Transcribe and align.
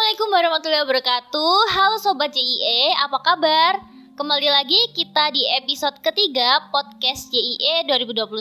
Assalamualaikum 0.00 0.32
warahmatullahi 0.32 0.84
wabarakatuh. 0.88 1.56
Halo 1.76 2.00
Sobat 2.00 2.32
JIE, 2.32 2.96
apa 3.04 3.20
kabar? 3.20 3.84
Kembali 4.16 4.48
lagi 4.48 4.80
kita 4.96 5.28
di 5.28 5.44
episode 5.60 6.00
ketiga 6.00 6.72
podcast 6.72 7.28
JIE 7.28 7.84
2021 7.84 8.40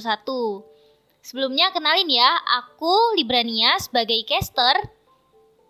Sebelumnya 1.19 1.67
kenalin 1.75 2.07
ya, 2.07 2.31
aku 2.63 3.11
Librania 3.20 3.75
sebagai 3.75 4.23
caster. 4.23 4.88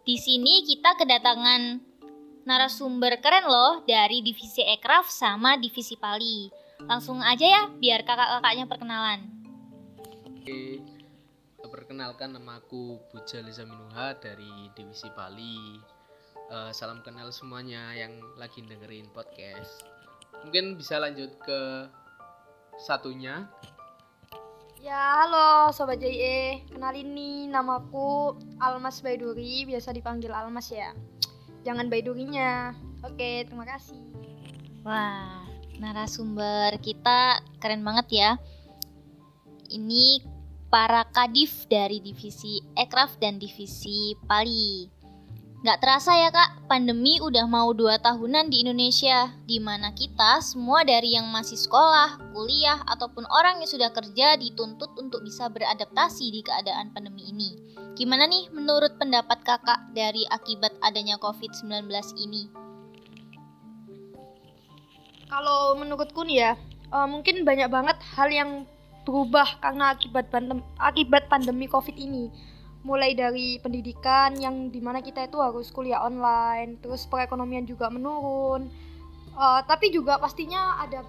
Di 0.05 0.21
sini 0.21 0.61
kita 0.61 0.93
kedatangan 0.93 1.82
narasumber 2.46 3.18
keren 3.18 3.50
loh 3.50 3.82
dari 3.82 4.21
divisi 4.21 4.61
Ekraf 4.61 5.10
sama 5.10 5.57
divisi 5.57 5.97
Pali. 5.97 6.54
Langsung 6.86 7.18
aja 7.18 7.50
ya, 7.50 7.61
biar 7.65 8.06
kakak-kakaknya 8.06 8.69
perkenalan 8.69 9.25
perkenalkan 11.68 12.32
nama 12.32 12.64
aku 12.64 13.04
Puja 13.12 13.43
Liza 13.43 13.68
Minuha 13.68 14.15
dari 14.15 14.71
Divisi 14.71 15.11
Bali. 15.11 15.75
Eh, 16.50 16.71
salam 16.71 17.04
kenal 17.04 17.36
semuanya 17.36 17.92
yang 17.92 18.16
lagi 18.39 18.64
dengerin 18.64 19.11
podcast. 19.11 19.83
Mungkin 20.47 20.80
bisa 20.80 20.96
lanjut 20.96 21.36
ke 21.43 21.92
satunya. 22.80 23.52
Ya, 24.80 25.28
halo 25.28 25.75
Sobat 25.75 26.00
JE. 26.00 26.64
Kenalin 26.71 27.11
nih, 27.11 27.52
namaku 27.52 28.39
Almas 28.64 29.04
Baiduri, 29.04 29.68
biasa 29.68 29.91
dipanggil 29.91 30.32
Almas 30.32 30.71
ya. 30.71 30.96
Jangan 31.68 31.91
Baidurinya. 31.91 32.72
Oke, 33.03 33.44
terima 33.44 33.67
kasih. 33.67 34.00
Wah, 34.88 35.44
narasumber 35.83 36.80
kita 36.80 37.44
keren 37.59 37.83
banget 37.83 38.08
ya. 38.16 38.31
Ini 39.67 40.23
para 40.69 41.05
kadif 41.09 41.66
dari 41.66 41.97
divisi 41.97 42.61
Ekraf 42.77 43.17
dan 43.17 43.41
divisi 43.41 44.14
Pali. 44.30 45.00
Nggak 45.59 45.80
terasa 45.83 46.16
ya 46.16 46.31
kak, 46.31 46.71
pandemi 46.71 47.19
udah 47.19 47.44
mau 47.44 47.75
dua 47.75 47.99
tahunan 47.99 48.47
di 48.47 48.63
Indonesia, 48.63 49.27
di 49.44 49.59
mana 49.59 49.91
kita 49.91 50.39
semua 50.39 50.88
dari 50.88 51.19
yang 51.19 51.27
masih 51.27 51.59
sekolah, 51.59 52.31
kuliah, 52.31 52.79
ataupun 52.88 53.27
orang 53.27 53.59
yang 53.59 53.67
sudah 53.67 53.91
kerja 53.91 54.39
dituntut 54.39 54.95
untuk 54.95 55.19
bisa 55.19 55.52
beradaptasi 55.52 56.31
di 56.31 56.39
keadaan 56.47 56.95
pandemi 56.95 57.27
ini. 57.27 57.59
Gimana 57.99 58.31
nih 58.31 58.47
menurut 58.55 58.95
pendapat 58.95 59.44
kakak 59.44 59.83
dari 59.91 60.23
akibat 60.31 60.72
adanya 60.79 61.19
COVID-19 61.19 61.91
ini? 62.23 62.47
Kalau 65.27 65.75
menurutku 65.75 66.23
nih 66.23 66.38
ya, 66.39 66.51
eh, 66.95 67.07
mungkin 67.11 67.44
banyak 67.44 67.67
banget 67.67 67.99
hal 68.16 68.31
yang 68.31 68.63
berubah 69.03 69.59
karena 69.64 69.95
akibat 69.95 70.31
pandem 70.31 70.59
akibat 70.80 71.28
pandemi 71.31 71.66
Covid 71.66 71.95
ini. 71.95 72.31
Mulai 72.80 73.11
dari 73.11 73.59
pendidikan 73.59 74.39
yang 74.39 74.72
di 74.72 74.80
mana 74.80 75.03
kita 75.03 75.28
itu 75.28 75.36
harus 75.44 75.67
kuliah 75.67 76.00
online, 76.00 76.80
terus 76.80 77.03
perekonomian 77.11 77.67
juga 77.67 77.91
menurun. 77.91 78.72
Eh, 79.36 79.61
tapi 79.67 79.91
juga 79.91 80.19
pastinya 80.19 80.80
ada 80.80 81.03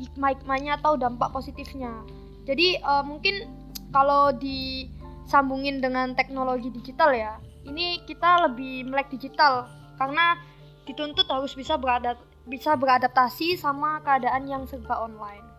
hikmah-hikmahnya 0.00 0.80
atau 0.80 0.96
dampak 1.00 1.32
positifnya. 1.32 2.04
Jadi 2.44 2.80
eh, 2.80 3.04
mungkin 3.04 3.48
kalau 3.92 4.32
disambungin 4.36 5.80
dengan 5.80 6.12
teknologi 6.12 6.68
digital 6.68 7.16
ya, 7.16 7.40
ini 7.64 8.04
kita 8.04 8.48
lebih 8.50 8.84
melek 8.88 9.08
digital 9.08 9.68
karena 9.96 10.36
dituntut 10.84 11.24
harus 11.32 11.56
bisa 11.56 11.80
beradap 11.80 12.20
bisa 12.44 12.76
beradaptasi 12.76 13.56
sama 13.56 14.04
keadaan 14.04 14.44
yang 14.44 14.68
serba 14.68 15.00
online. 15.00 15.53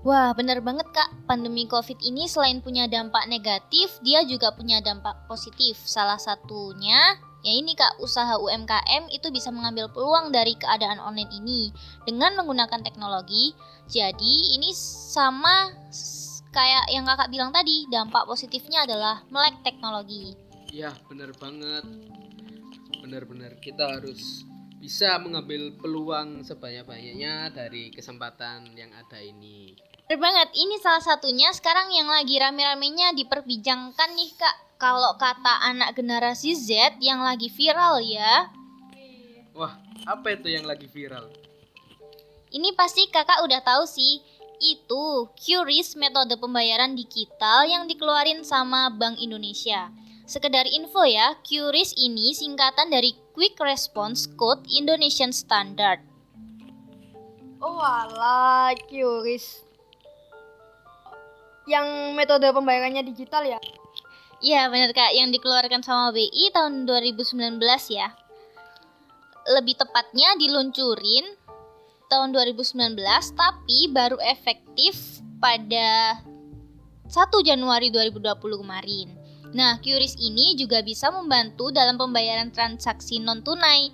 Wah, 0.00 0.32
bener 0.32 0.64
banget 0.64 0.88
kak. 0.96 1.12
Pandemi 1.28 1.68
COVID 1.68 2.00
ini 2.00 2.24
selain 2.24 2.64
punya 2.64 2.88
dampak 2.88 3.28
negatif, 3.28 4.00
dia 4.00 4.24
juga 4.24 4.48
punya 4.56 4.80
dampak 4.80 5.28
positif. 5.28 5.76
Salah 5.84 6.16
satunya, 6.16 7.20
ya 7.44 7.52
ini 7.52 7.76
kak, 7.76 8.00
usaha 8.00 8.40
UMKM 8.40 9.12
itu 9.12 9.28
bisa 9.28 9.52
mengambil 9.52 9.92
peluang 9.92 10.32
dari 10.32 10.56
keadaan 10.56 11.04
online 11.04 11.28
ini 11.36 11.68
dengan 12.08 12.32
menggunakan 12.40 12.80
teknologi. 12.80 13.52
Jadi 13.92 14.56
ini 14.56 14.72
sama 14.72 15.68
kayak 16.48 16.88
yang 16.88 17.04
kakak 17.04 17.28
bilang 17.28 17.52
tadi, 17.52 17.84
dampak 17.92 18.24
positifnya 18.24 18.88
adalah 18.88 19.20
melek 19.28 19.60
teknologi. 19.60 20.32
Ya, 20.72 20.96
benar 21.12 21.36
banget. 21.36 21.84
Benar-benar 23.04 23.60
kita 23.60 24.00
harus 24.00 24.48
bisa 24.80 25.20
mengambil 25.20 25.76
peluang 25.76 26.40
sebanyak-banyaknya 26.40 27.52
dari 27.52 27.92
kesempatan 27.92 28.72
yang 28.72 28.88
ada 28.96 29.20
ini. 29.20 29.89
Bener 30.10 30.26
banget, 30.26 30.50
ini 30.58 30.74
salah 30.82 30.98
satunya 30.98 31.54
sekarang 31.54 31.94
yang 31.94 32.10
lagi 32.10 32.34
rame-ramenya 32.34 33.14
diperbincangkan 33.14 34.10
nih 34.18 34.34
kak. 34.34 34.56
Kalau 34.74 35.14
kata 35.14 35.70
anak 35.70 35.94
generasi 35.94 36.50
Z 36.58 36.98
yang 36.98 37.22
lagi 37.22 37.46
viral 37.46 38.02
ya, 38.02 38.50
Wah, 39.54 39.78
apa 40.02 40.34
itu 40.34 40.50
yang 40.50 40.66
lagi 40.66 40.90
viral? 40.90 41.30
Ini 42.50 42.74
pasti 42.74 43.06
kakak 43.06 43.38
udah 43.46 43.62
tahu 43.62 43.86
sih, 43.86 44.18
itu 44.58 45.30
QRIS 45.38 45.94
metode 45.94 46.34
pembayaran 46.42 46.98
digital 46.98 47.70
yang 47.70 47.86
dikeluarin 47.86 48.42
sama 48.42 48.90
Bank 48.90 49.14
Indonesia. 49.22 49.94
Sekedar 50.26 50.66
info 50.66 51.06
ya, 51.06 51.38
QRIS 51.46 51.94
ini 51.94 52.34
singkatan 52.34 52.90
dari 52.90 53.14
Quick 53.30 53.54
Response 53.62 54.26
Code 54.34 54.66
Indonesian 54.74 55.30
Standard. 55.30 56.02
Oh 57.62 57.78
alah, 57.78 58.74
QRIS. 58.90 59.69
Yang 61.68 62.16
metode 62.16 62.46
pembayarannya 62.52 63.04
digital 63.04 63.44
ya? 63.44 63.60
Iya 64.40 64.72
bener 64.72 64.96
kak, 64.96 65.12
yang 65.12 65.28
dikeluarkan 65.28 65.84
sama 65.84 66.16
BI 66.16 66.48
tahun 66.56 66.88
2019 66.88 67.60
ya. 67.92 68.08
Lebih 69.52 69.76
tepatnya 69.76 70.32
diluncurin 70.40 71.28
tahun 72.08 72.32
2019, 72.32 72.96
tapi 73.36 73.78
baru 73.92 74.16
efektif 74.24 75.20
pada 75.40 76.20
1 77.10 77.12
Januari 77.44 77.92
2020 77.92 78.62
kemarin. 78.64 79.08
Nah, 79.50 79.82
QRIS 79.82 80.14
ini 80.22 80.54
juga 80.54 80.78
bisa 80.80 81.10
membantu 81.10 81.74
dalam 81.74 81.98
pembayaran 81.98 82.54
transaksi 82.54 83.18
non-tunai. 83.18 83.90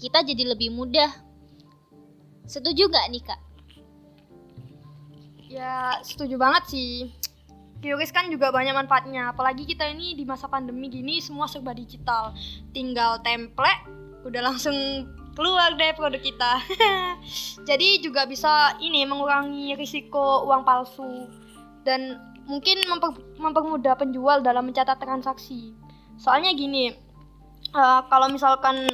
Kita 0.00 0.24
jadi 0.24 0.56
lebih 0.56 0.72
mudah. 0.72 1.12
Setuju 2.48 2.88
gak 2.88 3.06
nih 3.12 3.22
kak? 3.22 3.40
Ya, 5.50 5.98
setuju 6.06 6.38
banget 6.38 6.70
sih. 6.70 7.10
QRIS 7.82 8.14
kan 8.14 8.30
juga 8.30 8.54
banyak 8.54 8.70
manfaatnya, 8.70 9.34
apalagi 9.34 9.66
kita 9.66 9.82
ini 9.90 10.14
di 10.14 10.22
masa 10.22 10.46
pandemi 10.46 10.86
gini 10.86 11.18
semua 11.18 11.50
serba 11.50 11.74
digital. 11.74 12.30
Tinggal 12.70 13.18
template, 13.26 13.82
udah 14.22 14.46
langsung 14.46 15.10
keluar 15.34 15.74
deh 15.74 15.90
produk 15.98 16.22
kita. 16.22 16.62
Jadi 17.68 17.98
juga 17.98 18.30
bisa 18.30 18.78
ini 18.78 19.02
mengurangi 19.02 19.74
risiko 19.74 20.46
uang 20.46 20.62
palsu 20.62 21.26
dan 21.82 22.22
mungkin 22.46 22.86
memper- 22.86 23.34
mempermudah 23.42 23.98
penjual 23.98 24.46
dalam 24.46 24.70
mencatat 24.70 25.02
transaksi. 25.02 25.74
Soalnya 26.14 26.54
gini, 26.54 26.94
eh, 27.74 28.00
kalau 28.06 28.30
misalkan 28.30 28.86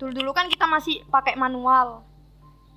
dulu-dulu 0.00 0.32
kan 0.32 0.48
kita 0.48 0.64
masih 0.64 1.04
pakai 1.12 1.36
manual. 1.36 2.08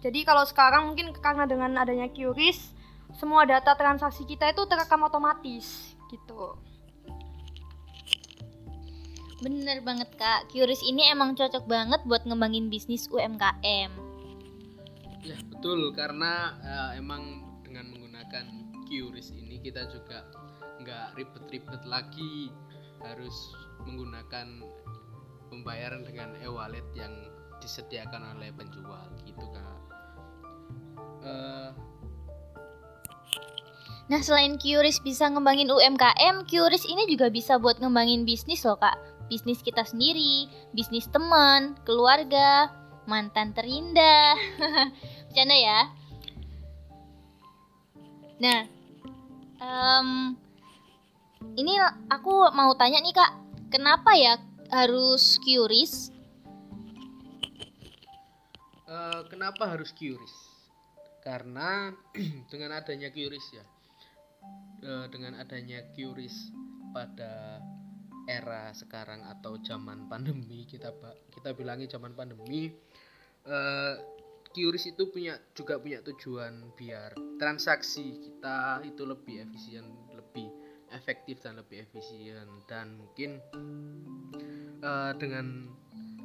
Jadi 0.03 0.27
kalau 0.27 0.43
sekarang 0.43 0.91
mungkin 0.91 1.15
karena 1.23 1.47
dengan 1.47 1.71
adanya 1.79 2.11
QRIS, 2.11 2.82
semua 3.17 3.45
data 3.45 3.77
transaksi 3.77 4.25
kita 4.25 4.49
itu 4.49 4.65
terekam 4.65 5.05
otomatis 5.05 5.93
gitu. 6.09 6.57
Bener 9.43 9.83
banget 9.83 10.07
kak, 10.15 10.47
QRIS 10.55 10.87
ini 10.87 11.11
emang 11.11 11.35
cocok 11.35 11.67
banget 11.67 11.99
buat 12.07 12.23
ngembangin 12.23 12.71
bisnis 12.71 13.11
UMKM. 13.11 13.91
Ya, 15.23 15.37
betul 15.51 15.91
karena 15.91 16.55
eh, 16.63 17.03
emang 17.03 17.43
dengan 17.67 17.91
menggunakan 17.91 18.45
QRIS 18.87 19.35
ini 19.35 19.59
kita 19.59 19.83
juga 19.91 20.23
nggak 20.79 21.19
ribet-ribet 21.19 21.83
lagi 21.83 22.51
harus 23.03 23.51
menggunakan 23.83 24.63
pembayaran 25.51 26.07
dengan 26.07 26.39
e-wallet 26.39 26.87
yang 26.95 27.11
disediakan 27.59 28.39
oleh 28.39 28.51
penjual 28.55 29.11
gitu 29.27 29.43
kak. 29.51 29.79
Eh, 31.23 31.69
Nah, 34.13 34.21
selain 34.21 34.61
QRIS 34.61 35.01
bisa 35.01 35.25
ngembangin 35.25 35.73
UMKM, 35.73 36.45
QRIS 36.45 36.85
ini 36.85 37.09
juga 37.09 37.33
bisa 37.33 37.57
buat 37.57 37.81
ngembangin 37.81 38.29
bisnis 38.29 38.61
loh, 38.61 38.77
Kak. 38.77 38.93
Bisnis 39.25 39.65
kita 39.65 39.81
sendiri, 39.81 40.45
bisnis 40.69 41.09
teman, 41.09 41.73
keluarga, 41.81 42.69
mantan 43.09 43.57
terindah. 43.57 44.37
Bercanda 45.33 45.57
ya. 45.57 45.81
Nah, 48.37 48.69
em, 49.57 50.37
ini 51.57 51.73
aku 52.13 52.53
mau 52.53 52.69
tanya 52.77 53.01
nih, 53.01 53.17
Kak. 53.17 53.33
Kenapa 53.73 54.13
ya 54.13 54.37
harus 54.69 55.41
QRIS? 55.41 56.13
eh, 58.85 59.21
kenapa 59.25 59.73
harus 59.73 59.89
QRIS? 59.89 60.53
Karena 61.25 61.89
dengan 62.53 62.77
adanya 62.77 63.09
QRIS 63.09 63.57
ya, 63.57 63.65
eh, 64.83 65.07
dengan 65.09 65.39
adanya 65.39 65.83
QRIS 65.93 66.51
pada 66.93 67.63
era 68.23 68.71
sekarang 68.71 69.27
atau 69.27 69.59
zaman 69.59 70.07
pandemi 70.07 70.63
kita 70.63 70.95
kita 71.27 71.51
bilangi 71.51 71.91
zaman 71.91 72.15
pandemi 72.15 72.71
uh, 73.43 73.99
QRIS 74.55 74.95
itu 74.95 75.11
punya 75.11 75.35
juga 75.51 75.75
punya 75.75 75.99
tujuan 75.99 76.71
biar 76.79 77.19
transaksi 77.35 78.23
kita 78.23 78.79
itu 78.87 79.03
lebih 79.03 79.43
efisien 79.43 79.83
lebih 80.15 80.47
efektif 80.93 81.41
dan 81.41 81.59
lebih 81.59 81.83
efisien. 81.83 82.45
Dan 82.69 83.01
mungkin 83.01 83.41
uh, 84.85 85.11
dengan 85.17 85.67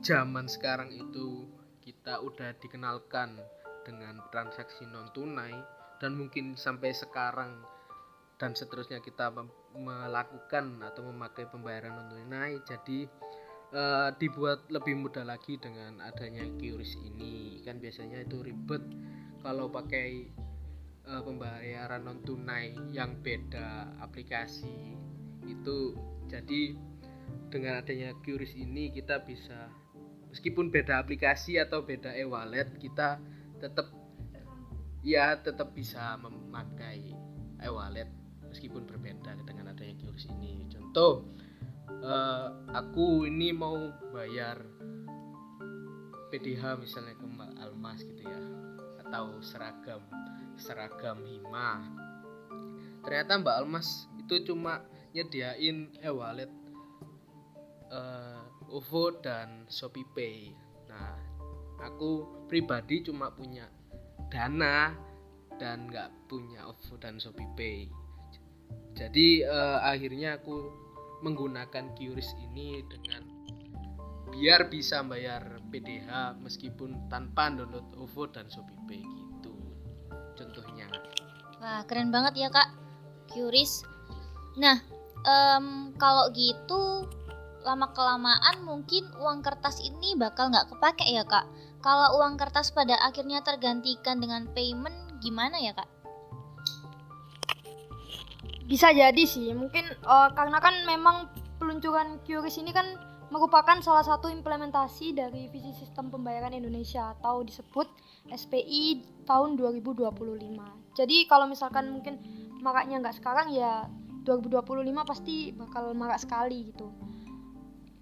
zaman 0.05 0.47
sekarang 0.47 0.93
itu 0.93 1.49
kita 1.83 2.21
udah 2.21 2.55
dikenalkan 2.61 3.41
dengan 3.83 4.21
transaksi 4.29 4.85
non 4.85 5.09
tunai 5.17 5.57
dan 5.99 6.15
mungkin 6.15 6.55
sampai 6.55 6.93
sekarang 6.93 7.65
dan 8.39 8.55
seterusnya 8.55 9.03
kita 9.03 9.35
melakukan 9.75 10.79
atau 10.87 11.11
memakai 11.11 11.51
pembayaran 11.51 11.91
non 11.91 12.07
tunai 12.07 12.63
jadi 12.63 13.11
uh, 13.75 14.15
dibuat 14.15 14.71
lebih 14.71 14.95
mudah 14.95 15.27
lagi 15.27 15.59
dengan 15.59 15.99
adanya 15.99 16.47
QRIS 16.57 17.03
ini. 17.03 17.61
Kan 17.67 17.83
biasanya 17.83 18.23
itu 18.23 18.41
ribet 18.41 18.81
kalau 19.43 19.67
pakai 19.69 20.31
uh, 21.11 21.23
pembayaran 21.27 22.07
non 22.07 22.23
tunai 22.23 22.79
yang 22.95 23.19
beda 23.19 23.99
aplikasi. 23.99 24.95
Itu 25.43 25.99
jadi 26.31 26.79
dengan 27.51 27.83
adanya 27.83 28.15
QRIS 28.23 28.55
ini 28.55 28.95
kita 28.95 29.27
bisa 29.27 29.67
meskipun 30.31 30.71
beda 30.71 31.03
aplikasi 31.03 31.59
atau 31.59 31.83
beda 31.83 32.15
e-wallet 32.15 32.71
kita 32.79 33.19
tetap 33.59 33.91
ya 35.01 35.41
tetap 35.41 35.73
bisa 35.73 36.21
memakai 36.21 37.17
e-wallet 37.65 38.28
meskipun 38.51 38.85
berbeda 38.89 39.37
dengan 39.45 39.73
adanya 39.73 39.95
QRIS 40.01 40.29
ini 40.39 40.67
contoh 40.73 41.29
uh, 42.05 42.49
aku 42.73 43.29
ini 43.29 43.53
mau 43.53 43.77
bayar 44.13 44.61
PDH 46.29 46.77
misalnya 46.81 47.17
ke 47.17 47.27
Almas 47.65 48.05
gitu 48.05 48.23
ya 48.25 48.41
atau 49.09 49.41
seragam 49.41 50.03
seragam 50.61 51.25
hima 51.25 51.81
ternyata 53.05 53.41
Mbak 53.41 53.57
Almas 53.65 54.09
itu 54.21 54.53
cuma 54.53 54.85
nyediain 55.17 55.89
e-wallet 56.05 56.53
uh, 57.93 58.45
OVO 58.69 59.25
dan 59.25 59.65
Shopee 59.69 60.05
Pay. 60.13 60.53
Nah, 60.93 61.17
aku 61.81 62.45
pribadi 62.49 63.01
cuma 63.05 63.33
punya 63.33 63.69
Dana 64.29 64.93
dan 65.57 65.89
nggak 65.89 66.29
punya 66.29 66.69
OVO 66.69 67.01
dan 67.01 67.17
Shopee 67.17 67.49
Pay. 67.57 67.89
Jadi 68.99 69.47
uh, 69.47 69.79
akhirnya 69.79 70.43
aku 70.43 70.75
menggunakan 71.23 71.95
QRIS 71.95 72.35
ini 72.51 72.83
dengan 72.91 73.23
biar 74.35 74.67
bisa 74.67 75.07
bayar 75.07 75.63
PDH 75.71 76.35
meskipun 76.43 77.07
tanpa 77.07 77.55
download 77.55 77.87
OVO 77.95 78.27
dan 78.35 78.51
Shopee 78.51 78.83
Pay 78.91 79.03
gitu. 79.07 79.55
Contohnya. 80.35 80.91
Wah, 81.63 81.87
keren 81.87 82.11
banget 82.11 82.35
ya, 82.43 82.49
Kak. 82.51 82.75
QRIS. 83.31 83.87
Nah, 84.59 84.83
um, 85.23 85.95
kalau 85.95 86.31
gitu 86.35 87.07
lama 87.67 87.91
kelamaan 87.93 88.63
mungkin 88.63 89.05
uang 89.19 89.43
kertas 89.43 89.83
ini 89.83 90.15
bakal 90.15 90.49
nggak 90.49 90.71
kepake 90.73 91.05
ya 91.11 91.27
kak. 91.27 91.45
Kalau 91.85 92.19
uang 92.23 92.39
kertas 92.39 92.73
pada 92.73 92.97
akhirnya 93.03 93.43
tergantikan 93.43 94.19
dengan 94.23 94.49
payment 94.57 94.95
gimana 95.21 95.59
ya 95.61 95.75
kak? 95.75 95.87
Bisa 98.69 98.93
jadi 98.93 99.25
sih, 99.25 99.57
mungkin 99.57 99.89
uh, 100.05 100.29
karena 100.37 100.61
kan 100.61 100.85
memang 100.85 101.33
peluncuran 101.57 102.21
QRIS 102.29 102.61
ini 102.61 102.77
kan 102.77 102.85
merupakan 103.33 103.81
salah 103.81 104.05
satu 104.05 104.29
implementasi 104.29 105.13
dari 105.17 105.49
visi 105.53 105.73
sistem 105.77 106.09
pembayaran 106.09 106.53
Indonesia 106.53 107.17
atau 107.17 107.45
disebut 107.45 107.89
SPI 108.29 109.05
tahun 109.25 109.57
2025. 109.57 110.97
Jadi 110.97 111.17
kalau 111.29 111.49
misalkan 111.49 111.93
mungkin 111.93 112.21
maraknya 112.61 113.01
nggak 113.01 113.17
sekarang 113.21 113.53
ya 113.53 113.89
2025 114.25 114.65
pasti 115.05 115.53
bakal 115.57 115.93
marak 115.93 116.21
sekali 116.21 116.73
gitu. 116.73 116.93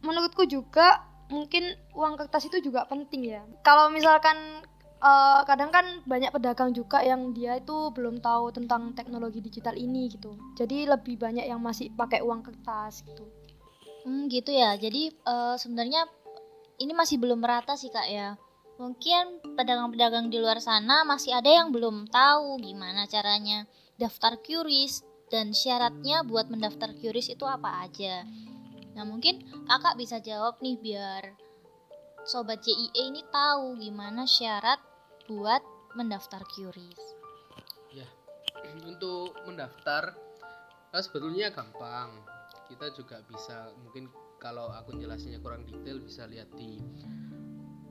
Menurutku 0.03 0.47
juga 0.47 1.03
mungkin 1.31 1.75
uang 1.95 2.15
kertas 2.19 2.47
itu 2.47 2.63
juga 2.63 2.87
penting 2.87 3.27
ya. 3.27 3.43
Kalau 3.67 3.91
misalkan 3.91 4.63
uh, 5.07 5.41
kadang 5.47 5.71
kan 5.71 5.87
banyak 6.03 6.35
pedagang 6.35 6.75
juga 6.75 7.01
yang 7.07 7.31
dia 7.31 7.63
itu 7.63 7.95
belum 7.95 8.19
tahu 8.19 8.51
tentang 8.51 8.91
teknologi 8.99 9.39
digital 9.39 9.79
ini 9.79 10.11
gitu. 10.11 10.35
Jadi 10.59 10.91
lebih 10.91 11.15
banyak 11.17 11.47
yang 11.47 11.63
masih 11.63 11.95
pakai 11.95 12.21
uang 12.27 12.43
kertas 12.43 13.07
gitu. 13.07 13.25
Hmm 14.03 14.27
gitu 14.27 14.51
ya. 14.51 14.75
Jadi 14.75 15.15
uh, 15.23 15.55
sebenarnya 15.55 16.11
ini 16.83 16.93
masih 16.93 17.23
belum 17.23 17.39
merata 17.39 17.79
sih 17.79 17.89
kak 17.89 18.09
ya. 18.11 18.35
Mungkin 18.77 19.57
pedagang-pedagang 19.57 20.29
di 20.29 20.37
luar 20.37 20.61
sana 20.61 21.01
masih 21.09 21.33
ada 21.33 21.49
yang 21.49 21.73
belum 21.73 22.13
tahu 22.13 22.61
gimana 22.61 23.09
caranya 23.09 23.65
daftar 23.97 24.37
QRIS 24.37 25.01
dan 25.33 25.57
syaratnya 25.57 26.21
buat 26.29 26.53
mendaftar 26.53 26.93
QRIS 26.93 27.33
itu 27.33 27.49
apa 27.49 27.89
aja. 27.89 28.29
Nah 28.93 29.05
mungkin 29.09 29.41
kakak 29.65 29.97
bisa 29.97 30.21
jawab 30.21 30.61
nih 30.61 30.77
biar 30.77 31.25
sobat 32.29 32.61
JIE 32.61 32.93
ini 32.93 33.25
tahu 33.33 33.81
gimana 33.81 34.29
syarat 34.29 34.77
buat 35.27 35.63
mendaftar 35.99 36.43
QRIS. 36.55 37.03
Ya, 37.91 38.07
untuk 38.87 39.35
mendaftar 39.47 40.15
nah 40.95 41.03
sebetulnya 41.03 41.51
gampang. 41.51 42.23
Kita 42.67 42.91
juga 42.95 43.23
bisa 43.31 43.71
mungkin 43.83 44.11
kalau 44.43 44.71
aku 44.75 44.99
jelasinnya 44.99 45.39
kurang 45.39 45.67
detail 45.67 46.03
bisa 46.03 46.27
lihat 46.27 46.51
di 46.59 46.83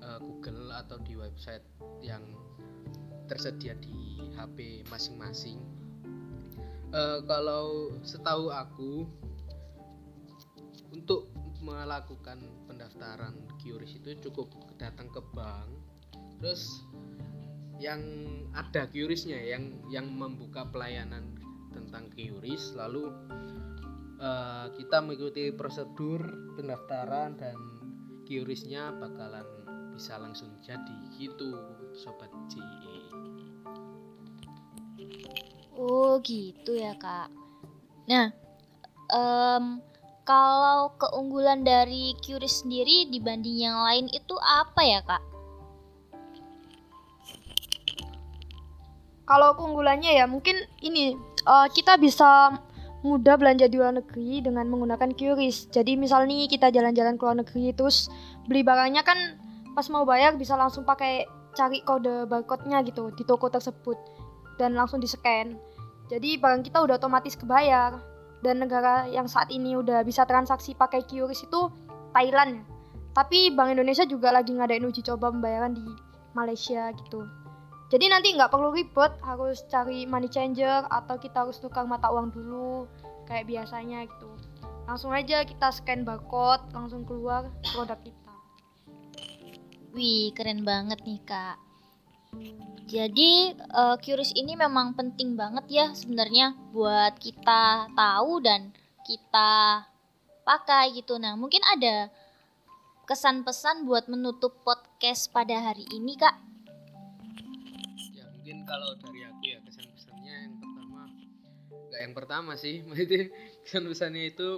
uh, 0.04 0.20
Google 0.20 0.72
atau 0.76 1.00
di 1.00 1.16
website 1.16 1.64
yang 2.04 2.24
tersedia 3.32 3.76
di 3.80 4.20
HP 4.36 4.84
masing-masing. 4.92 5.60
Uh, 6.92 7.20
kalau 7.28 7.96
setahu 8.04 8.52
aku 8.52 9.08
untuk 10.92 11.28
melakukan 11.60 12.40
pendaftaran 12.68 13.36
QRIS 13.60 14.00
itu 14.00 14.16
cukup 14.30 14.52
datang 14.78 15.10
ke 15.12 15.20
bank 15.34 15.68
terus 16.40 16.86
yang 17.82 18.02
ada 18.56 18.88
QRISnya 18.88 19.40
yang 19.40 19.84
yang 19.92 20.08
membuka 20.08 20.64
pelayanan 20.72 21.36
tentang 21.76 22.08
QRIS 22.16 22.72
lalu 22.80 23.12
uh, 24.20 24.72
kita 24.80 25.04
mengikuti 25.04 25.52
prosedur 25.52 26.24
pendaftaran 26.56 27.36
dan 27.36 27.58
QRISnya 28.24 28.96
bakalan 28.96 29.44
bisa 29.92 30.16
langsung 30.20 30.52
jadi 30.64 30.98
gitu 31.20 31.56
sobat 31.96 32.32
JE 32.52 32.96
Oh 35.76 36.24
gitu 36.24 36.72
ya 36.72 36.96
kak. 36.96 37.28
Nah 38.08 38.32
um, 39.12 39.84
kalau 40.24 40.96
keunggulan 40.96 41.68
dari 41.68 42.16
QRIS 42.24 42.64
sendiri 42.64 43.12
dibanding 43.12 43.68
yang 43.68 43.78
lain 43.84 44.08
itu 44.10 44.36
apa 44.40 44.82
ya 44.82 45.04
kak? 45.04 45.35
Kalau 49.26 49.58
keunggulannya 49.58 50.22
ya 50.22 50.26
mungkin 50.30 50.56
ini 50.86 51.18
uh, 51.50 51.68
kita 51.74 51.98
bisa 51.98 52.56
mudah 53.06 53.38
belanja 53.38 53.70
di 53.70 53.78
luar 53.78 53.94
negeri 53.94 54.42
dengan 54.42 54.66
menggunakan 54.70 55.14
QRIS. 55.14 55.70
Jadi 55.70 55.98
misal 55.98 56.26
nih 56.26 56.50
kita 56.50 56.74
jalan-jalan 56.74 57.18
ke 57.18 57.24
luar 57.26 57.38
negeri 57.42 57.74
terus 57.74 58.10
beli 58.50 58.66
barangnya 58.66 59.06
kan 59.06 59.18
pas 59.74 59.86
mau 59.90 60.06
bayar 60.06 60.38
bisa 60.38 60.58
langsung 60.58 60.86
pakai 60.86 61.26
cari 61.54 61.82
kode 61.86 62.30
barcode-nya 62.30 62.82
gitu 62.86 63.14
di 63.14 63.24
toko 63.26 63.50
tersebut 63.50 63.98
dan 64.58 64.74
langsung 64.74 65.02
di 65.02 65.10
scan. 65.10 65.58
Jadi 66.10 66.38
barang 66.38 66.62
kita 66.66 66.86
udah 66.86 67.02
otomatis 67.02 67.34
kebayar 67.34 67.98
dan 68.46 68.62
negara 68.62 69.10
yang 69.10 69.26
saat 69.26 69.50
ini 69.50 69.74
udah 69.74 70.06
bisa 70.06 70.22
transaksi 70.30 70.78
pakai 70.78 71.02
QRIS 71.06 71.50
itu 71.50 71.62
Thailand 72.14 72.76
tapi 73.16 73.56
Bank 73.56 73.72
Indonesia 73.72 74.04
juga 74.04 74.36
lagi 74.36 74.52
ngadain 74.52 74.84
uji 74.84 75.00
coba 75.08 75.32
pembayaran 75.32 75.72
di 75.72 75.88
Malaysia 76.36 76.92
gitu 76.92 77.24
jadi 77.96 78.12
nanti 78.12 78.36
nggak 78.36 78.52
perlu 78.52 78.76
ribet 78.76 79.16
harus 79.24 79.64
cari 79.72 80.04
money 80.04 80.28
changer 80.28 80.84
atau 80.92 81.16
kita 81.16 81.48
harus 81.48 81.64
tukar 81.64 81.88
mata 81.88 82.12
uang 82.12 82.36
dulu 82.36 82.92
kayak 83.24 83.48
biasanya 83.48 84.04
gitu 84.04 84.36
langsung 84.84 85.16
aja 85.16 85.48
kita 85.48 85.72
scan 85.72 86.04
barcode 86.04 86.68
langsung 86.76 87.08
keluar 87.08 87.48
produk 87.72 87.96
kita 88.04 88.36
wih 89.96 90.36
keren 90.36 90.68
banget 90.68 91.00
nih 91.08 91.24
kak 91.24 91.56
jadi 92.86 93.56
uh, 93.72 93.96
QRIS 93.96 94.36
ini 94.36 94.60
memang 94.60 94.92
penting 95.00 95.40
banget 95.40 95.64
ya 95.72 95.86
sebenarnya 95.96 96.52
buat 96.76 97.16
kita 97.16 97.96
tahu 97.96 98.44
dan 98.44 98.76
kita 99.08 99.86
pakai 100.46 100.94
gitu. 100.94 101.18
Nah, 101.18 101.34
mungkin 101.34 101.66
ada 101.66 102.14
kesan-pesan 103.10 103.90
buat 103.90 104.06
menutup 104.06 104.62
podcast 104.62 105.34
pada 105.34 105.74
hari 105.74 105.86
ini, 105.94 106.14
Kak. 106.14 106.55
Mungkin 108.46 108.62
kalau 108.70 108.94
dari 109.02 109.26
aku 109.26 109.42
ya 109.42 109.58
kesan-pesannya 109.66 110.36
yang 110.46 110.54
pertama 110.62 111.02
enggak 111.90 112.02
yang 112.06 112.14
pertama 112.14 112.52
sih, 112.54 112.76
maksudnya 112.86 113.26
kesan-pesannya 113.66 114.24
itu 114.38 114.50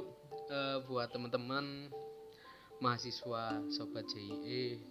eh, 0.51 0.83
buat 0.83 1.07
teman-teman 1.07 1.87
mahasiswa 2.83 3.63
sobat 3.71 4.03
JIE 4.11 4.83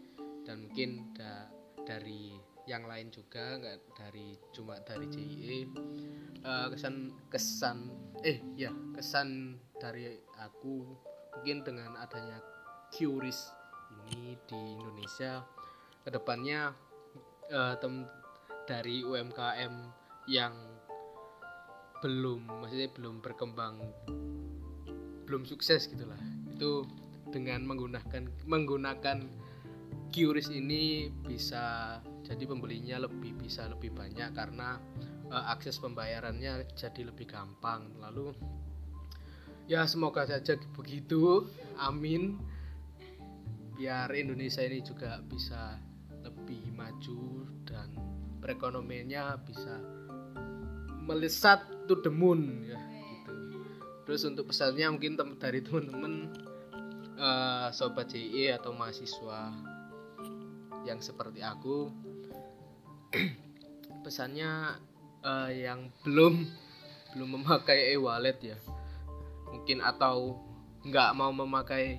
dan 0.49 0.65
mungkin 0.65 1.13
da- 1.13 1.53
dari 1.85 2.41
yang 2.65 2.89
lain 2.89 3.13
juga 3.13 3.61
nggak 3.61 4.01
dari 4.01 4.33
cuma 4.57 4.81
dari 4.81 5.05
JIE 5.13 5.61
Eh, 6.41 6.67
kesan 6.73 7.13
kesan 7.29 7.79
eh 8.25 8.41
ya 8.57 8.73
kesan 8.97 9.61
dari 9.77 10.17
aku 10.41 10.89
mungkin 11.37 11.61
dengan 11.69 12.01
adanya 12.01 12.41
QRIS 12.97 13.53
ini 14.09 14.41
di 14.49 14.61
Indonesia 14.81 15.45
ke 16.01 16.09
depannya 16.09 16.73
eh, 17.53 17.75
tem 17.77 18.09
dari 18.67 19.07
UMKM 19.07 19.75
yang 20.27 20.55
belum 22.03 22.45
maksudnya 22.61 22.93
belum 22.93 23.25
berkembang 23.25 23.81
belum 25.27 25.43
sukses 25.47 25.91
gitulah. 25.91 26.19
Itu 26.55 26.87
dengan 27.31 27.67
menggunakan 27.67 28.47
menggunakan 28.47 29.19
QRIS 30.15 30.55
ini 30.55 31.11
bisa 31.27 31.99
jadi 32.23 32.47
pembelinya 32.47 33.03
lebih 33.03 33.35
bisa 33.39 33.67
lebih 33.67 33.95
banyak 33.95 34.35
karena 34.35 34.79
eh, 35.31 35.45
akses 35.51 35.79
pembayarannya 35.83 36.67
jadi 36.79 37.11
lebih 37.11 37.27
gampang. 37.27 37.91
Lalu 37.99 38.35
ya 39.67 39.87
semoga 39.87 40.27
saja 40.27 40.59
begitu. 40.75 41.47
Amin. 41.79 42.39
Biar 43.77 44.09
Indonesia 44.15 44.65
ini 44.65 44.81
juga 44.81 45.21
bisa 45.27 45.77
lebih 46.25 46.75
maju 46.75 47.46
perekonomiannya 48.47 49.43
bisa 49.43 49.75
melesat 51.03 51.67
to 51.91 51.99
the 51.99 52.13
moon 52.15 52.63
ya 52.63 52.79
gitu. 52.79 53.35
Terus 54.07 54.23
untuk 54.23 54.55
pesannya 54.55 54.87
mungkin 54.87 55.19
tem- 55.19 55.35
dari 55.35 55.59
teman-teman 55.67 56.31
eh, 57.19 57.69
sobat 57.75 58.15
JI 58.15 58.55
atau 58.55 58.71
mahasiswa 58.71 59.51
yang 60.87 61.03
seperti 61.03 61.43
aku 61.43 61.91
pesannya 64.07 64.79
eh, 65.27 65.67
yang 65.67 65.91
belum 66.07 66.47
belum 67.19 67.43
memakai 67.43 67.99
e-wallet 67.99 68.39
ya. 68.47 68.59
Mungkin 69.51 69.83
atau 69.83 70.39
nggak 70.87 71.11
mau 71.19 71.35
memakai 71.35 71.99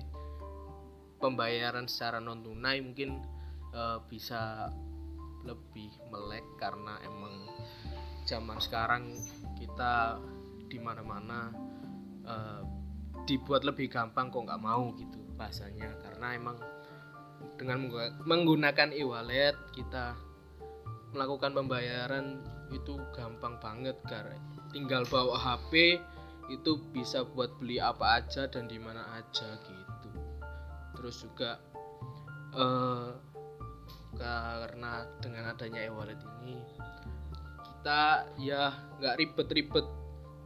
pembayaran 1.20 1.84
secara 1.84 2.24
non 2.24 2.40
tunai 2.40 2.80
mungkin 2.80 3.20
eh, 3.76 4.00
bisa 4.08 4.72
lebih 5.48 5.88
melek 6.12 6.44
karena 6.60 7.00
emang 7.08 7.48
zaman 8.28 8.60
sekarang 8.60 9.16
kita 9.56 10.20
di 10.68 10.76
mana-mana 10.76 11.48
eh, 12.28 12.62
dibuat 13.24 13.64
lebih 13.64 13.88
gampang 13.88 14.28
kok 14.28 14.44
nggak 14.44 14.60
mau 14.62 14.92
gitu 14.96 15.20
bahasanya. 15.40 15.96
Karena 16.04 16.36
emang 16.36 16.56
dengan 17.56 17.88
menggu- 17.88 18.16
menggunakan 18.28 18.92
e-wallet 18.92 19.56
kita 19.72 20.12
melakukan 21.16 21.56
pembayaran 21.56 22.44
itu 22.68 23.00
gampang 23.16 23.56
banget. 23.58 23.96
Karena 24.04 24.36
tinggal 24.72 25.08
bawa 25.08 25.40
HP 25.40 26.00
itu 26.52 26.80
bisa 26.92 27.24
buat 27.24 27.52
beli 27.60 27.80
apa 27.80 28.24
aja 28.24 28.48
dan 28.48 28.68
di 28.68 28.76
mana 28.76 29.04
aja 29.16 29.56
gitu. 29.64 30.10
Terus 30.96 31.16
juga 31.24 31.60
eh 32.56 33.27
karena 34.16 35.04
dengan 35.20 35.52
adanya 35.52 35.80
e-wallet 35.84 36.20
ini 36.44 36.56
kita 37.60 38.24
ya 38.40 38.72
nggak 39.00 39.16
ribet-ribet 39.20 39.86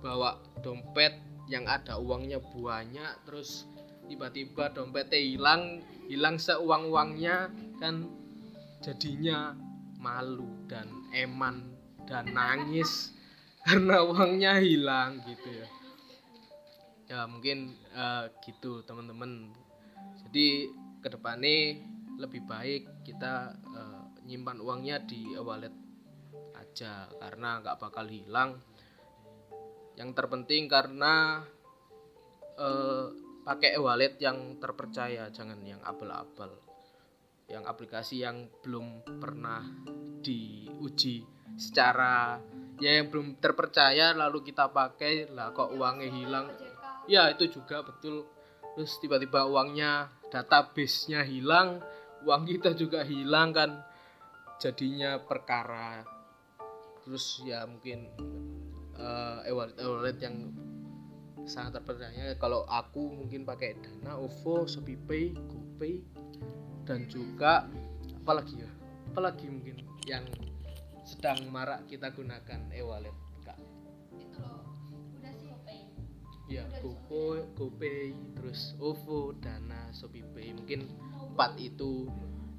bawa 0.02 0.40
dompet 0.64 1.14
yang 1.46 1.68
ada 1.70 1.98
uangnya 1.98 2.42
banyak 2.42 3.12
terus 3.28 3.70
tiba-tiba 4.10 4.74
dompetnya 4.74 5.20
hilang 5.20 5.82
hilang 6.10 6.36
seuang 6.36 6.90
uangnya 6.90 7.50
kan 7.78 8.10
jadinya 8.82 9.54
malu 10.02 10.66
dan 10.66 10.90
eman 11.14 11.70
dan 12.10 12.26
nangis 12.34 13.14
karena 13.64 14.02
uangnya 14.02 14.58
hilang 14.58 15.22
gitu 15.22 15.48
ya. 15.48 15.66
Ya 17.06 17.20
mungkin 17.30 17.78
eh, 17.94 18.24
gitu 18.42 18.82
teman-teman. 18.82 19.54
Jadi 20.26 20.72
ke 20.98 21.08
depannya 21.12 21.78
lebih 22.20 22.44
baik 22.44 23.06
kita 23.06 23.56
eh, 23.56 24.04
nyimpan 24.26 24.58
uangnya 24.60 25.02
di 25.02 25.34
wallet 25.36 25.72
aja 26.56 27.08
karena 27.20 27.60
nggak 27.60 27.78
bakal 27.80 28.06
hilang. 28.08 28.60
Yang 29.96 30.10
terpenting 30.16 30.66
karena 30.72 31.44
eh, 32.56 33.06
pakai 33.42 33.76
wallet 33.76 34.16
yang 34.22 34.56
terpercaya 34.56 35.28
jangan 35.28 35.60
yang 35.64 35.80
abal-abal. 35.84 36.52
Yang 37.50 37.64
aplikasi 37.68 38.24
yang 38.24 38.48
belum 38.64 39.04
pernah 39.20 39.60
diuji 40.22 41.26
secara 41.58 42.40
ya 42.80 42.98
yang 42.98 43.12
belum 43.12 43.36
terpercaya 43.36 44.16
lalu 44.16 44.40
kita 44.40 44.72
pakai 44.72 45.28
lah 45.30 45.52
kok 45.52 45.74
uangnya 45.74 46.08
hilang. 46.08 46.46
Ya 47.10 47.28
itu 47.28 47.50
juga 47.50 47.82
betul. 47.84 48.24
Terus 48.72 48.96
tiba-tiba 49.04 49.44
uangnya 49.44 50.08
database-nya 50.32 51.28
hilang 51.28 51.84
uang 52.22 52.42
kita 52.46 52.74
juga 52.78 53.02
hilang 53.02 53.50
kan 53.54 53.82
jadinya 54.62 55.18
perkara. 55.18 56.06
Terus 57.02 57.42
ya 57.42 57.66
mungkin 57.66 58.06
eh 58.94 59.38
e-wallet 59.50 59.74
e-wallet 59.82 60.18
yang 60.22 60.54
sangat 61.42 61.82
terpercaya 61.82 62.38
kalau 62.38 62.62
aku 62.70 63.10
mungkin 63.10 63.42
pakai 63.42 63.74
Dana, 63.82 64.14
OVO, 64.14 64.70
ShopeePay, 64.70 65.34
GoPay 65.34 65.94
dan 66.86 67.10
juga 67.10 67.66
apalagi 68.22 68.62
ya 68.62 68.70
apalagi 69.10 69.50
mungkin 69.50 69.82
yang 70.06 70.22
sedang 71.02 71.50
marak 71.50 71.82
kita 71.90 72.14
gunakan 72.14 72.70
e-wallet 72.70 73.14
kak. 73.42 73.58
Ya 76.46 76.68
GoPay, 76.78 77.42
GoPay 77.58 78.14
terus 78.38 78.78
OVO, 78.78 79.34
Dana, 79.42 79.90
ShopeePay 79.90 80.54
mungkin 80.54 80.86
empat 81.32 81.56
itu 81.56 82.06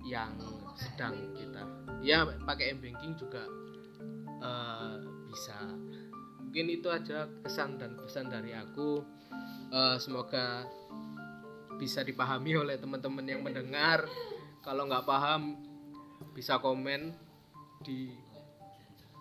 yang 0.03 0.34
sedang 0.74 1.15
kita 1.38 1.63
ya 2.03 2.25
pakai 2.44 2.75
m-banking 2.75 3.15
juga 3.15 3.46
eh, 4.44 4.96
bisa. 5.30 5.58
Mungkin 6.44 6.70
itu 6.70 6.86
aja 6.92 7.25
kesan 7.42 7.82
dan 7.82 7.98
pesan 7.98 8.30
dari 8.30 8.53
aku. 8.53 9.01
Eh, 9.74 9.98
semoga 9.98 10.68
bisa 11.82 12.06
dipahami 12.06 12.58
oleh 12.60 12.75
teman-teman 12.77 13.25
yang 13.25 13.42
mendengar. 13.42 14.06
Kalau 14.62 14.86
nggak 14.86 15.08
paham 15.08 15.58
bisa 16.36 16.60
komen 16.60 17.15
di 17.82 18.12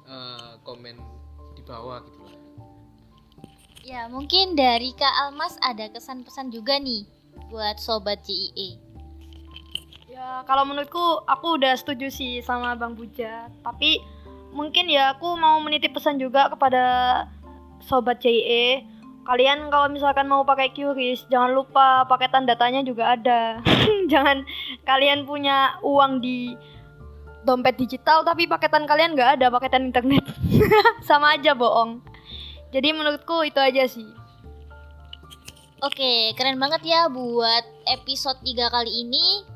eh, 0.09 0.53
komen 0.67 0.97
di 1.53 1.63
bawah 1.63 2.01
gitu 2.03 2.21
Ya, 3.83 4.07
mungkin 4.07 4.55
dari 4.55 4.95
Kak 4.95 5.11
Almas 5.27 5.59
ada 5.59 5.91
kesan 5.91 6.23
pesan 6.23 6.55
juga 6.55 6.79
nih 6.79 7.03
buat 7.51 7.83
sobat 7.83 8.23
E. 8.31 8.92
Ya, 10.23 10.47
kalau 10.47 10.63
menurutku 10.63 11.27
aku 11.27 11.59
udah 11.59 11.75
setuju 11.75 12.07
sih 12.07 12.47
sama 12.47 12.79
Bang 12.79 12.95
Buja. 12.95 13.51
Tapi 13.67 13.99
mungkin 14.55 14.87
ya 14.87 15.19
aku 15.19 15.35
mau 15.35 15.59
menitip 15.59 15.99
pesan 15.99 16.23
juga 16.23 16.47
kepada 16.47 16.85
sobat 17.83 18.23
CIE. 18.23 18.87
Kalian 19.27 19.67
kalau 19.67 19.91
misalkan 19.91 20.31
mau 20.31 20.47
pakai 20.47 20.71
QRIS, 20.71 21.27
jangan 21.27 21.51
lupa 21.59 22.07
paketan 22.07 22.47
datanya 22.47 22.87
juga 22.87 23.19
ada. 23.19 23.59
jangan 24.15 24.47
kalian 24.87 25.27
punya 25.27 25.75
uang 25.83 26.23
di 26.23 26.55
dompet 27.43 27.75
digital 27.75 28.23
tapi 28.23 28.47
paketan 28.47 28.87
kalian 28.87 29.19
nggak 29.19 29.43
ada 29.43 29.51
paketan 29.51 29.91
internet. 29.91 30.23
sama 31.09 31.35
aja 31.35 31.51
bohong. 31.51 31.99
Jadi 32.71 32.95
menurutku 32.95 33.43
itu 33.43 33.59
aja 33.59 33.91
sih. 33.91 34.07
Oke, 35.83 36.31
keren 36.39 36.63
banget 36.63 36.87
ya 36.87 37.11
buat 37.11 37.67
episode 37.91 38.39
3 38.47 38.71
kali 38.71 39.03
ini. 39.03 39.52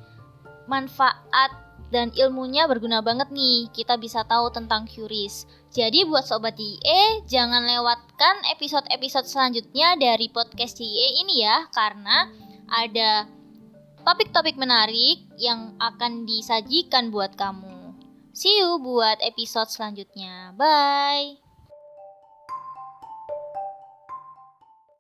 Manfaat 0.67 1.67
dan 1.95 2.11
ilmunya 2.15 2.67
berguna 2.67 2.99
banget 3.03 3.31
nih. 3.31 3.71
Kita 3.71 3.95
bisa 3.99 4.27
tahu 4.27 4.51
tentang 4.51 4.87
QRIS. 4.91 5.47
Jadi 5.71 6.03
buat 6.09 6.27
sobat 6.27 6.57
JIE, 6.57 7.27
jangan 7.29 7.63
lewatkan 7.63 8.43
episode-episode 8.57 9.29
selanjutnya 9.29 9.95
dari 10.01 10.33
podcast 10.33 10.81
JIE 10.81 11.23
ini 11.23 11.45
ya, 11.45 11.69
karena 11.71 12.31
ada 12.67 13.29
topik-topik 14.03 14.59
menarik 14.59 15.27
yang 15.39 15.75
akan 15.79 16.25
disajikan 16.25 17.13
buat 17.13 17.35
kamu. 17.39 17.95
See 18.37 18.61
you 18.61 18.79
buat 18.81 19.21
episode 19.25 19.73
selanjutnya. 19.73 20.53
Bye. 20.57 21.46